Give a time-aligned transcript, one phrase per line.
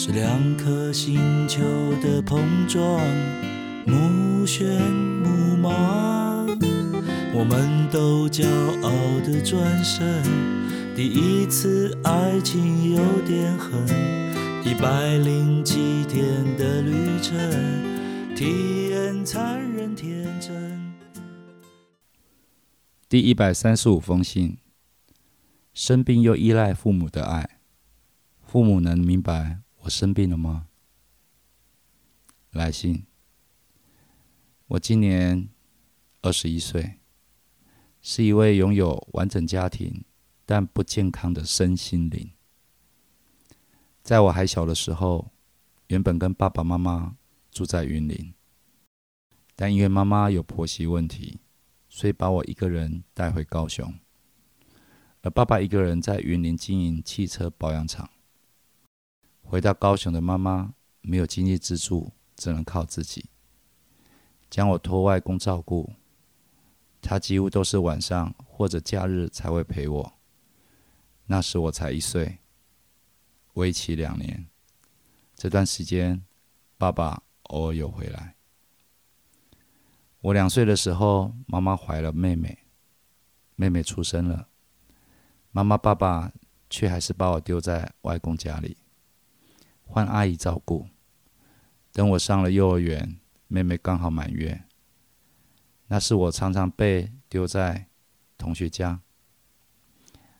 [0.00, 1.18] 是两颗星
[1.48, 1.60] 球
[2.00, 2.38] 的碰
[2.68, 3.04] 撞，
[3.84, 6.46] 目眩目盲。
[7.34, 8.46] 我们都骄
[8.80, 8.92] 傲
[9.26, 10.22] 的转身，
[10.94, 13.76] 第一次爱情有点狠，
[14.64, 17.36] 一百零七天的旅程，
[18.36, 20.94] 体验残忍天真。
[23.08, 24.58] 第一百三十五封信：
[25.74, 27.58] 生病又依赖父母的爱，
[28.46, 30.68] 父母能明白我生病了吗？
[32.50, 33.06] 来信：
[34.66, 35.48] 我今年
[36.20, 36.98] 二十一岁，
[38.02, 40.04] 是一位拥有完整家庭
[40.44, 42.32] 但不健康的身心灵。
[44.02, 45.30] 在我还小的时候，
[45.86, 47.16] 原本跟爸爸妈妈
[47.50, 48.34] 住在云林，
[49.56, 51.40] 但因为妈妈有婆媳问题。
[51.88, 53.94] 所以把我一个人带回高雄，
[55.22, 58.10] 而爸爸一个人在云林经营汽车保养厂。
[59.50, 63.30] 回到高雄的妈妈没有经济支柱，只能靠自己，
[64.50, 65.90] 将我托外公照顾。
[67.00, 70.12] 他几乎都是晚上或者假日才会陪我。
[71.24, 72.40] 那时我才一岁，
[73.54, 74.46] 为期两年。
[75.34, 76.22] 这段时间，
[76.76, 78.34] 爸爸偶尔有回来。
[80.20, 82.58] 我两岁的时候，妈妈怀了妹妹，
[83.56, 84.48] 妹妹出生了，
[85.52, 86.30] 妈妈爸爸
[86.68, 88.76] 却还是把我丢在外公家里，
[89.88, 90.86] 换阿姨照顾。
[91.92, 94.62] 等我上了幼儿园，妹妹刚好满月，
[95.88, 97.88] 那是我常常被丢在
[98.36, 99.00] 同学家，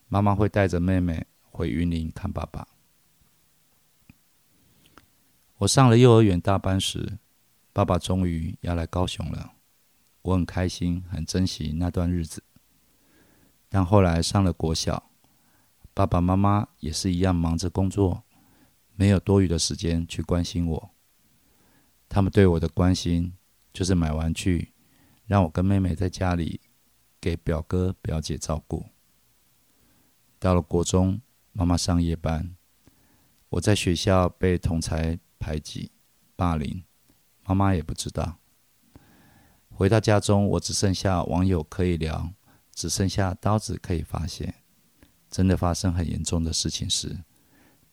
[0.07, 2.69] 妈妈会带着妹妹回云林看爸爸。
[5.57, 7.19] 我上了幼儿园大班时，
[7.73, 9.55] 爸爸终于要来高雄了。
[10.23, 12.45] 我很开心，很珍惜那段日子。
[13.69, 15.11] 但后来上了国小，
[15.95, 18.23] 爸爸妈妈也是一样忙着工作，
[18.99, 20.91] 没有多余的时间去关心我。
[22.09, 23.33] 他们对我的关心
[23.73, 24.73] 就是买玩具，
[25.25, 26.61] 让我跟妹妹在家里
[27.21, 28.87] 给表哥表姐照顾。
[30.41, 31.21] 到了国中，
[31.53, 32.57] 妈妈上夜班，
[33.51, 35.93] 我在学校被同才排挤、
[36.35, 36.83] 霸凌，
[37.45, 38.39] 妈妈也不知道。
[39.71, 42.33] 回到家中，我只剩下网友可以聊，
[42.75, 44.57] 只剩下刀子可以发泄。
[45.31, 47.19] 真的发生很严重的事情时，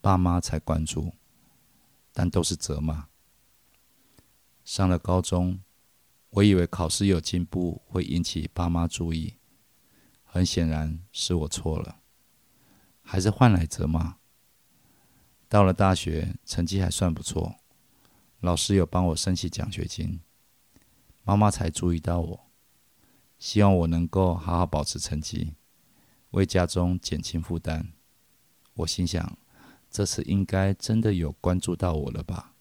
[0.06, 1.16] 爸妈才关注，
[2.14, 3.08] 但都是责骂。
[4.64, 5.64] 上了高中，
[6.30, 9.34] 我以为考试有进步会引起爸妈注意，
[10.24, 12.02] 很显然是我错了，
[13.02, 14.18] 还是换来责骂。
[15.50, 17.56] 到了大学，成绩还算不错，
[18.42, 20.20] 老师有帮我申请奖学金。
[21.24, 22.46] 妈妈才注意到我，
[23.40, 25.56] 希望我能够好好保持成绩，
[26.30, 27.92] 为家中减轻负担。
[28.76, 29.36] 我心想，
[29.96, 32.52] 这次应该真的有关注到我了吧？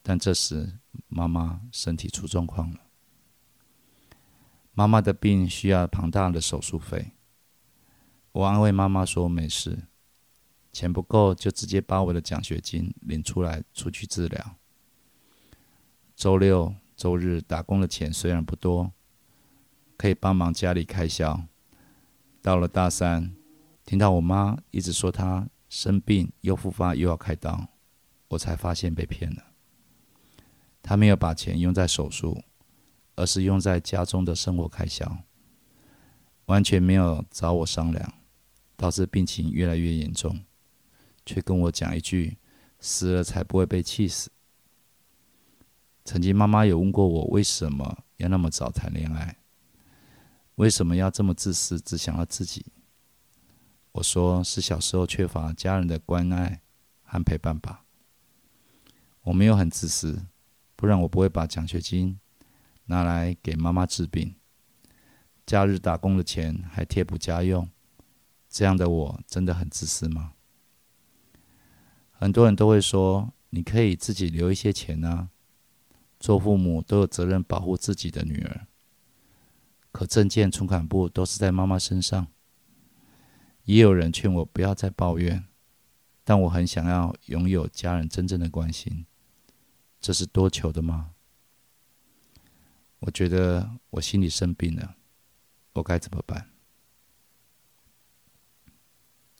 [0.00, 2.82] 但这时妈妈身体出状况了，
[4.72, 7.14] 妈妈的病需要庞大的手术费。
[8.30, 9.88] 我安慰妈妈说没事，
[10.72, 14.54] 钱不够就直接把我的奖学金领出来出去治疗。
[16.14, 16.76] 周六。
[16.94, 18.90] 周日打工的钱虽然不多，
[19.98, 21.42] 可以帮忙家里开销。
[22.40, 23.34] 到了大三，
[23.84, 27.68] 听到我妈一直说她生病又复发又要开刀，
[28.28, 29.44] 我才发现被骗了。
[30.82, 32.42] 他没有把钱用在手术，
[33.14, 35.18] 而是用在家中的生活开销，
[36.46, 38.14] 完全没有找我商量，
[38.74, 40.40] 导致病情越来越严重，
[41.26, 42.38] 却跟我讲一句
[42.80, 44.30] ：“死了才不会被气死。”
[46.06, 49.36] 曾经妈妈有问过我，为什么要那么早谈恋爱？
[50.54, 52.64] 为什么要这么自私，只想要自己？
[53.96, 56.60] 我说是小时候缺乏家人的关爱
[57.02, 57.84] 和陪伴吧。
[59.22, 60.26] 我没有很自私，
[60.74, 62.20] 不然我不会把奖学金
[62.86, 64.34] 拿来给妈妈治病，
[65.46, 67.70] 假日打工的钱还贴补家用。
[68.50, 70.34] 这样的我真的很自私吗？
[72.12, 75.30] 很多人都会说，你可以自己留一些钱啊。
[76.20, 78.66] 做父母都有责任保护自己的女儿，
[79.90, 82.26] 可证件存款簿都是在妈妈身上。
[83.66, 85.44] 也有人劝我不要再抱怨，
[86.24, 89.06] 但我很想要拥有家人真正的关心，
[90.00, 91.12] 这是多求的吗？
[93.00, 94.96] 我觉得我心里生病了，
[95.74, 96.50] 我该怎么办？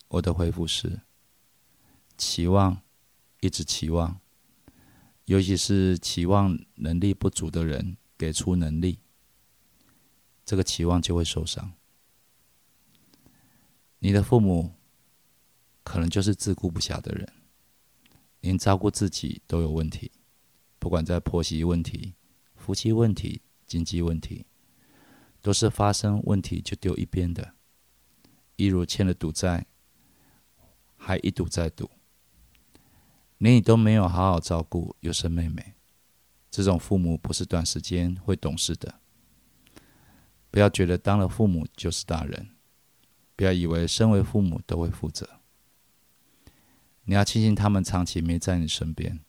[0.09, 1.01] 我的回复是：
[2.19, 2.83] 期望，
[3.41, 4.21] 一直期望，
[5.25, 8.99] 尤其是期望能力不足的人给出能力，
[10.45, 11.73] 这个期望就会受伤。
[14.07, 14.73] 你的父母
[15.83, 17.29] 可能就是自顾不暇的人，
[18.41, 20.13] 连照顾自己都有问题，
[20.79, 22.15] 不管在婆媳问题、
[22.55, 24.47] 夫妻问题、经济问题，
[25.43, 27.55] 都是发生问题就丢一边的，
[28.55, 29.67] 一如欠了赌债。
[30.97, 31.91] 还一赌再赌，
[33.39, 35.75] 连你都没有好好照顾，又生妹妹，
[36.49, 39.01] 这种父母不是短时间会懂事的。
[40.53, 42.56] 不要觉得当了父母就是大人，
[43.37, 45.29] 不要以为身为父母都会负责。
[47.05, 49.21] 你要庆幸他们长期没在你身边，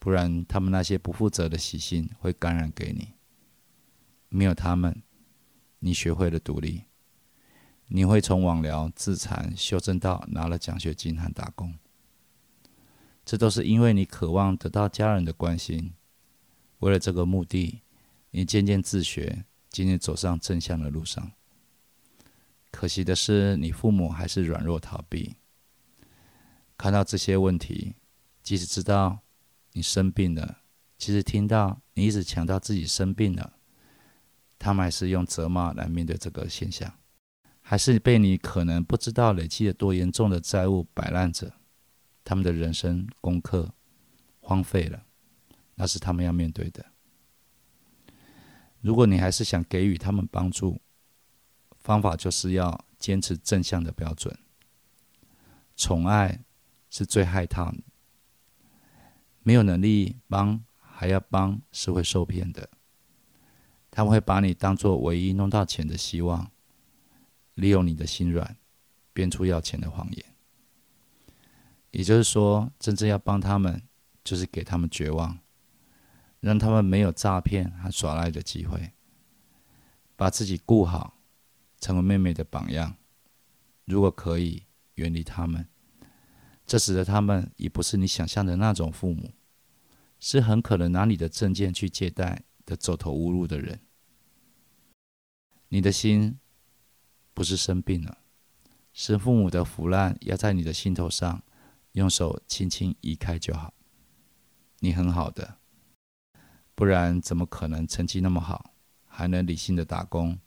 [0.00, 3.12] 不然他们那些不负责的习性会感染给你。
[4.30, 5.02] 没有他们，
[5.78, 6.84] 你学会了独立。
[7.90, 11.78] 你会从网聊自残修正到拿了奖学金和打工，
[13.24, 15.94] 这都是因为你渴望得到家人的关心。
[16.80, 17.80] 为了这个目的，
[18.32, 21.32] 你渐渐自学，渐渐走上正向的路上。
[22.78, 25.34] 可惜的是，你父母还是软弱逃避。
[26.76, 27.96] 看到这些问题，
[28.40, 29.18] 即使知道
[29.72, 30.58] 你生病了，
[30.96, 33.54] 其实听到你一直强调自己生病了，
[34.60, 36.94] 他们还是用责骂来面对这个现象。
[37.60, 41.52] 还是被你可能不知道累积了多严重的债务摆烂着，
[42.22, 43.74] 他们的人生功课
[44.38, 45.02] 荒废了，
[45.74, 46.86] 那是他们要面对的。
[48.80, 50.80] 如果你还是想给予他们帮助，
[51.88, 54.38] 方法就是要坚持正向的标准。
[55.74, 56.44] 宠爱
[56.90, 57.72] 是最害他，
[59.42, 62.68] 没有能力帮还要帮是会受骗的，
[63.90, 66.50] 他们会把你当做唯一弄到钱的希望。
[67.54, 68.56] 利用你的心软，
[69.14, 70.24] 编出要钱的谎言。
[71.90, 73.82] 也就是说，真正要帮他们，
[74.22, 75.38] 就是给他们绝望，
[76.40, 78.92] 让他们没有诈骗和耍赖的机会。
[80.14, 81.17] 把自己顾好，
[81.80, 82.96] 成为妹妹的榜样。
[83.84, 84.64] 如果可以，
[84.94, 85.66] 远离他们。
[86.66, 89.32] 这使得他们已不是你想象的那种父母，
[90.20, 93.80] 是很可能拿你的证件去借贷的走投无路的人。
[95.68, 96.38] 你的心。
[97.34, 98.18] 不是生病了，
[98.92, 101.44] 是父母的腐烂压在你的心头上，
[101.92, 103.72] 用手轻轻移开就好。
[104.80, 105.58] 你很好的，
[106.74, 108.74] 不然怎么可能成绩那么好，
[109.06, 110.40] 还能理性的打工，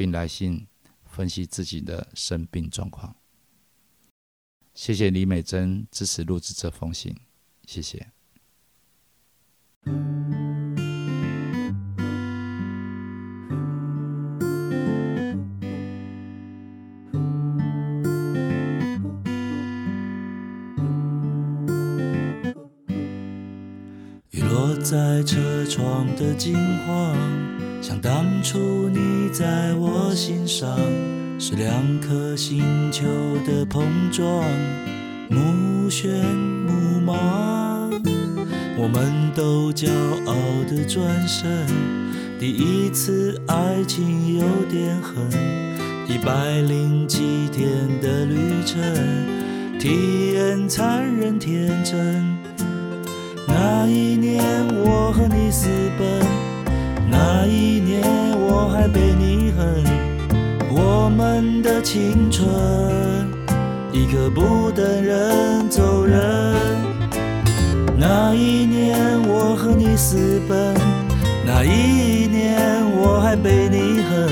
[0.00, 0.66] 并来信
[1.04, 3.14] 分析自己的生病状况？
[4.72, 7.14] 谢谢李美珍支持录制这封信，
[7.66, 8.10] 谢谢。
[24.30, 26.56] 雨落在车窗的金
[26.86, 27.14] 黄，
[27.82, 30.78] 像当初你在我心上，
[31.38, 32.62] 是两颗星
[32.92, 33.06] 球
[33.46, 33.82] 的碰
[34.12, 34.44] 撞，
[35.30, 36.08] 目眩
[36.66, 37.90] 目盲。
[38.76, 39.88] 我们都骄
[40.26, 40.34] 傲
[40.68, 41.66] 的转身，
[42.38, 45.26] 第一次爱情有点狠，
[46.06, 47.66] 一百零七天
[48.02, 48.78] 的旅程，
[49.78, 52.38] 体验残忍天真。
[53.48, 54.42] 那一年
[54.84, 56.22] 我和你私奔，
[57.10, 58.02] 那一年
[58.38, 59.84] 我还被你恨，
[60.70, 62.48] 我们的青春
[63.92, 66.20] 一刻不等人走人。
[67.98, 68.96] 那一年
[69.28, 70.74] 我和你私奔，
[71.44, 74.28] 那一年我还被你恨，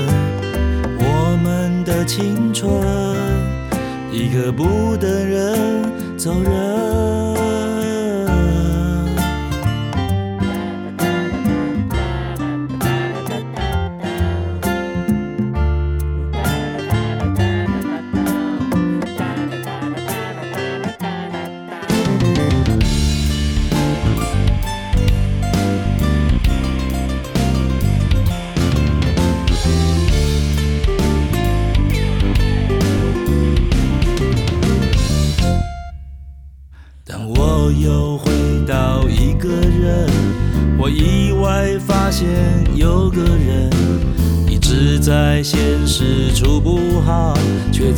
[0.99, 2.71] 我们的青春
[4.11, 6.98] 一刻不等人走人。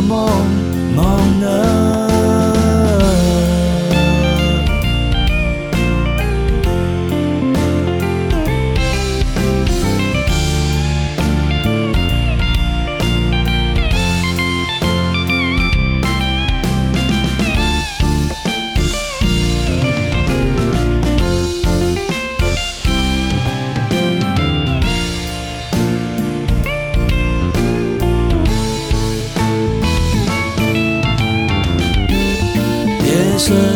[0.00, 0.28] 梦
[0.96, 1.99] 梦呢。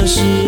[0.06, 0.43] 是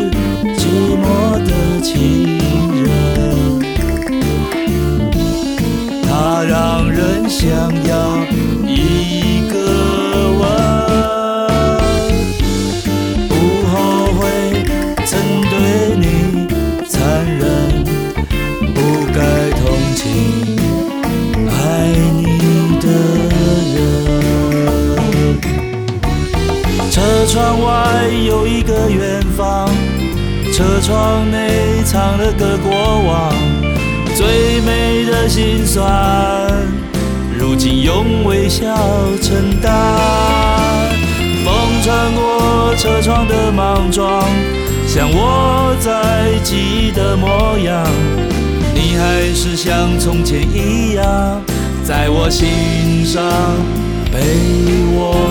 [32.26, 32.72] 这个过
[33.06, 33.32] 往，
[34.16, 35.86] 最美的心酸，
[37.38, 38.74] 如今用微笑
[39.22, 39.72] 承担。
[41.44, 41.54] 风
[41.84, 44.24] 穿过车窗的莽撞，
[44.88, 47.86] 像我在记忆的模样，
[48.74, 51.40] 你还是像从前一样，
[51.84, 53.22] 在我心上
[54.12, 54.18] 被
[54.96, 55.25] 我。